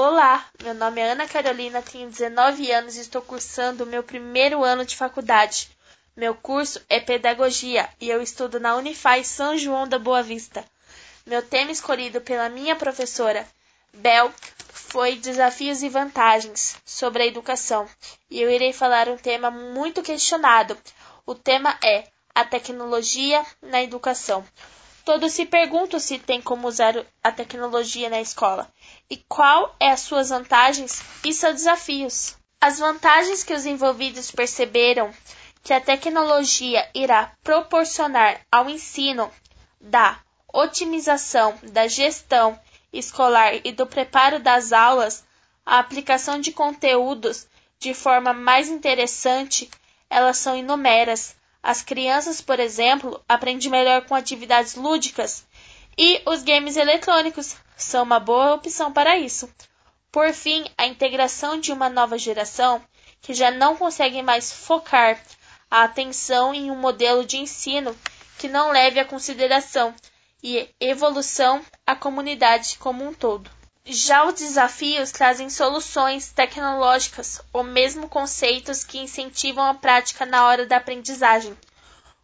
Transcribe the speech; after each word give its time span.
Olá, 0.00 0.46
meu 0.62 0.74
nome 0.74 1.00
é 1.00 1.10
Ana 1.10 1.26
Carolina, 1.26 1.82
tenho 1.82 2.08
19 2.08 2.70
anos 2.70 2.96
e 2.96 3.00
estou 3.00 3.20
cursando 3.20 3.82
o 3.82 3.86
meu 3.86 4.00
primeiro 4.00 4.62
ano 4.62 4.84
de 4.84 4.96
faculdade. 4.96 5.68
Meu 6.16 6.36
curso 6.36 6.80
é 6.88 7.00
Pedagogia 7.00 7.88
e 8.00 8.08
eu 8.08 8.22
estudo 8.22 8.60
na 8.60 8.76
Unifai 8.76 9.24
São 9.24 9.58
João 9.58 9.88
da 9.88 9.98
Boa 9.98 10.22
Vista. 10.22 10.64
Meu 11.26 11.42
tema 11.42 11.72
escolhido 11.72 12.20
pela 12.20 12.48
minha 12.48 12.76
professora, 12.76 13.44
Bel, 13.92 14.32
foi 14.72 15.16
Desafios 15.16 15.82
e 15.82 15.88
Vantagens 15.88 16.76
sobre 16.86 17.24
a 17.24 17.26
Educação. 17.26 17.88
E 18.30 18.40
eu 18.40 18.48
irei 18.52 18.72
falar 18.72 19.08
um 19.08 19.16
tema 19.16 19.50
muito 19.50 20.00
questionado. 20.00 20.78
O 21.26 21.34
tema 21.34 21.76
é 21.82 22.04
a 22.32 22.44
tecnologia 22.44 23.44
na 23.60 23.82
educação. 23.82 24.46
Todos 25.08 25.32
se 25.32 25.46
perguntam 25.46 25.98
se 25.98 26.18
tem 26.18 26.38
como 26.38 26.68
usar 26.68 26.94
a 27.24 27.32
tecnologia 27.32 28.10
na 28.10 28.20
escola 28.20 28.70
e 29.08 29.16
qual 29.16 29.74
é 29.80 29.90
as 29.90 30.00
suas 30.00 30.28
vantagens 30.28 31.02
e 31.24 31.32
seus 31.32 31.54
desafios. 31.54 32.36
As 32.60 32.78
vantagens 32.78 33.42
que 33.42 33.54
os 33.54 33.64
envolvidos 33.64 34.30
perceberam 34.30 35.10
que 35.64 35.72
a 35.72 35.80
tecnologia 35.80 36.86
irá 36.94 37.32
proporcionar 37.42 38.38
ao 38.52 38.68
ensino 38.68 39.32
da 39.80 40.20
otimização 40.52 41.58
da 41.62 41.88
gestão 41.88 42.60
escolar 42.92 43.54
e 43.64 43.72
do 43.72 43.86
preparo 43.86 44.38
das 44.38 44.74
aulas, 44.74 45.24
a 45.64 45.78
aplicação 45.78 46.38
de 46.38 46.52
conteúdos 46.52 47.46
de 47.78 47.94
forma 47.94 48.34
mais 48.34 48.68
interessante, 48.68 49.70
elas 50.10 50.36
são 50.36 50.54
inumeras. 50.54 51.34
As 51.62 51.82
crianças, 51.82 52.40
por 52.40 52.60
exemplo, 52.60 53.22
aprendem 53.28 53.70
melhor 53.70 54.02
com 54.06 54.14
atividades 54.14 54.74
lúdicas 54.74 55.44
e 55.96 56.22
os 56.26 56.42
games 56.42 56.76
eletrônicos 56.76 57.56
são 57.76 58.04
uma 58.04 58.20
boa 58.20 58.54
opção 58.54 58.92
para 58.92 59.18
isso. 59.18 59.52
Por 60.10 60.32
fim, 60.32 60.64
a 60.76 60.86
integração 60.86 61.60
de 61.60 61.72
uma 61.72 61.88
nova 61.88 62.16
geração 62.16 62.82
que 63.20 63.34
já 63.34 63.50
não 63.50 63.76
consegue 63.76 64.22
mais 64.22 64.52
focar 64.52 65.20
a 65.70 65.82
atenção 65.82 66.54
em 66.54 66.70
um 66.70 66.76
modelo 66.76 67.24
de 67.24 67.36
ensino 67.36 67.94
que 68.38 68.48
não 68.48 68.70
leve 68.70 69.00
a 69.00 69.04
consideração 69.04 69.94
e 70.42 70.68
evolução 70.80 71.64
à 71.86 71.94
comunidade 71.96 72.78
como 72.78 73.04
um 73.04 73.12
todo. 73.12 73.57
Já 73.90 74.26
os 74.26 74.34
desafios 74.34 75.10
trazem 75.10 75.48
soluções 75.48 76.30
tecnológicas 76.30 77.40
ou 77.50 77.64
mesmo 77.64 78.06
conceitos 78.06 78.84
que 78.84 78.98
incentivam 78.98 79.64
a 79.64 79.72
prática 79.72 80.26
na 80.26 80.44
hora 80.46 80.66
da 80.66 80.76
aprendizagem, 80.76 81.56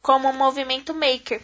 como 0.00 0.30
o 0.30 0.32
movimento 0.32 0.94
maker, 0.94 1.42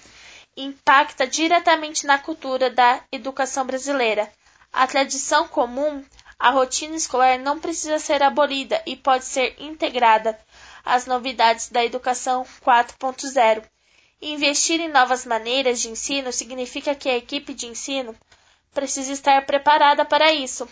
impacta 0.57 1.27
diretamente 1.27 2.07
na 2.07 2.17
cultura 2.17 2.71
da 2.71 3.03
educação 3.11 3.67
brasileira. 3.67 4.33
A 4.73 4.87
tradição 4.87 5.49
comum, 5.49 6.05
a 6.39 6.51
rotina 6.51 6.95
escolar 6.95 7.37
não 7.41 7.59
precisa 7.59 7.99
ser 7.99 8.23
abolida 8.23 8.81
e 8.87 8.95
pode 8.95 9.25
ser 9.25 9.57
integrada 9.59 10.39
às 10.85 11.07
novidades 11.07 11.71
da 11.71 11.85
educação 11.85 12.47
4.0. 12.65 13.65
Investir 14.23 14.81
em 14.81 14.89
novas 14.89 15.27
maneiras 15.27 15.81
de 15.81 15.89
ensino 15.89 16.33
significa 16.33 16.95
que 16.95 17.09
a 17.09 17.17
equipe 17.17 17.53
de 17.53 17.67
ensino 17.67 18.15
precisa 18.75 19.13
estar 19.13 19.47
preparada 19.47 20.05
para 20.05 20.33
isso, 20.33 20.69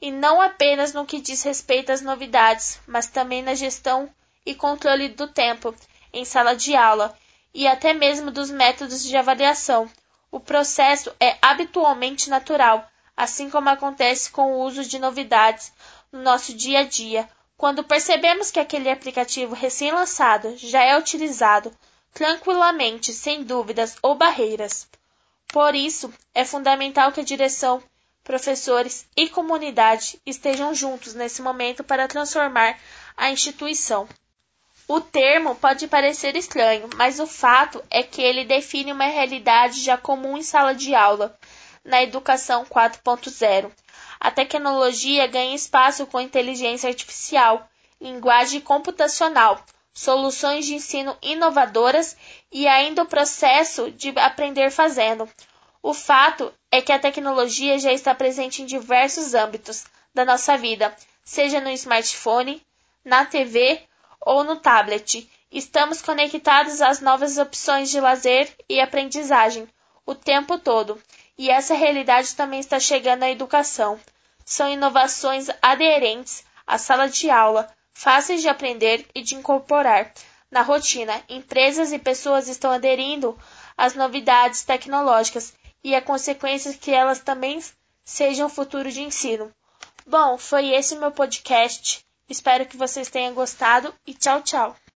e 0.00 0.12
não 0.12 0.40
apenas 0.40 0.92
no 0.92 1.06
que 1.06 1.20
diz 1.20 1.42
respeito 1.42 1.90
às 1.90 2.00
novidades, 2.00 2.78
mas 2.86 3.06
também 3.06 3.42
na 3.42 3.54
gestão 3.54 4.08
e 4.46 4.54
controle 4.54 5.08
do 5.08 5.26
tempo 5.26 5.74
em 6.12 6.24
sala 6.24 6.54
de 6.54 6.76
aula 6.76 7.16
e 7.52 7.66
até 7.66 7.92
mesmo 7.92 8.30
dos 8.30 8.50
métodos 8.50 9.02
de 9.02 9.16
avaliação. 9.16 9.90
O 10.30 10.38
processo 10.38 11.10
é 11.18 11.36
habitualmente 11.40 12.30
natural, 12.30 12.88
assim 13.16 13.50
como 13.50 13.70
acontece 13.70 14.30
com 14.30 14.52
o 14.52 14.60
uso 14.60 14.84
de 14.84 14.98
novidades 14.98 15.72
no 16.12 16.22
nosso 16.22 16.54
dia 16.54 16.80
a 16.80 16.84
dia. 16.84 17.28
Quando 17.56 17.82
percebemos 17.82 18.50
que 18.50 18.60
aquele 18.60 18.90
aplicativo 18.90 19.54
recém-lançado 19.54 20.56
já 20.56 20.84
é 20.84 20.96
utilizado 20.96 21.72
tranquilamente, 22.14 23.12
sem 23.12 23.42
dúvidas 23.42 23.96
ou 24.02 24.14
barreiras. 24.14 24.86
Por 25.48 25.74
isso, 25.74 26.12
é 26.34 26.44
fundamental 26.44 27.10
que 27.10 27.20
a 27.20 27.24
direção, 27.24 27.82
professores 28.22 29.06
e 29.16 29.28
comunidade 29.28 30.20
estejam 30.26 30.74
juntos 30.74 31.14
nesse 31.14 31.40
momento 31.40 31.82
para 31.82 32.06
transformar 32.06 32.78
a 33.16 33.30
instituição. 33.30 34.06
O 34.86 35.00
termo 35.00 35.54
pode 35.54 35.86
parecer 35.88 36.36
estranho, 36.36 36.88
mas 36.96 37.18
o 37.18 37.26
fato 37.26 37.82
é 37.90 38.02
que 38.02 38.22
ele 38.22 38.44
define 38.44 38.92
uma 38.92 39.06
realidade 39.06 39.82
já 39.82 39.96
comum 39.96 40.36
em 40.36 40.42
sala 40.42 40.74
de 40.74 40.94
aula, 40.94 41.38
na 41.84 42.02
educação 42.02 42.64
4.0. 42.66 43.70
A 44.20 44.30
tecnologia 44.30 45.26
ganha 45.26 45.54
espaço 45.54 46.06
com 46.06 46.20
inteligência 46.20 46.88
artificial, 46.88 47.68
linguagem 48.00 48.60
computacional, 48.60 49.62
soluções 49.98 50.64
de 50.64 50.76
ensino 50.76 51.16
inovadoras 51.20 52.16
e 52.52 52.68
ainda 52.68 53.02
o 53.02 53.06
processo 53.06 53.90
de 53.90 54.10
aprender 54.16 54.70
fazendo. 54.70 55.28
O 55.82 55.92
fato 55.92 56.54
é 56.70 56.80
que 56.80 56.92
a 56.92 57.00
tecnologia 57.00 57.80
já 57.80 57.92
está 57.92 58.14
presente 58.14 58.62
em 58.62 58.66
diversos 58.66 59.34
âmbitos 59.34 59.84
da 60.14 60.24
nossa 60.24 60.56
vida, 60.56 60.94
seja 61.24 61.60
no 61.60 61.68
smartphone, 61.70 62.64
na 63.04 63.26
TV 63.26 63.82
ou 64.20 64.44
no 64.44 64.56
tablet. 64.56 65.28
Estamos 65.50 66.00
conectados 66.00 66.80
às 66.80 67.00
novas 67.00 67.36
opções 67.36 67.90
de 67.90 68.00
lazer 68.00 68.48
e 68.68 68.80
aprendizagem 68.80 69.66
o 70.06 70.14
tempo 70.14 70.58
todo, 70.58 71.02
e 71.36 71.50
essa 71.50 71.74
realidade 71.74 72.36
também 72.36 72.60
está 72.60 72.78
chegando 72.78 73.24
à 73.24 73.30
educação. 73.30 73.98
São 74.44 74.70
inovações 74.70 75.48
aderentes 75.60 76.44
à 76.64 76.78
sala 76.78 77.08
de 77.08 77.28
aula, 77.30 77.68
fáceis 77.98 78.40
de 78.40 78.48
aprender 78.48 79.04
e 79.12 79.22
de 79.22 79.34
incorporar 79.34 80.12
na 80.48 80.62
rotina. 80.62 81.20
Empresas 81.28 81.90
e 81.90 81.98
pessoas 81.98 82.46
estão 82.46 82.70
aderindo 82.70 83.36
às 83.76 83.94
novidades 83.94 84.62
tecnológicas 84.62 85.52
e 85.82 85.96
a 85.96 86.00
consequência 86.00 86.72
que 86.72 86.92
elas 86.92 87.18
também 87.18 87.60
sejam 88.04 88.48
futuro 88.48 88.92
de 88.92 89.02
ensino. 89.02 89.50
Bom, 90.06 90.38
foi 90.38 90.68
esse 90.68 90.94
meu 90.94 91.10
podcast. 91.10 92.04
Espero 92.28 92.66
que 92.66 92.76
vocês 92.76 93.10
tenham 93.10 93.34
gostado 93.34 93.92
e 94.06 94.14
tchau, 94.14 94.42
tchau. 94.42 94.76